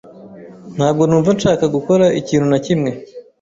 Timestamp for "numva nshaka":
1.05-1.65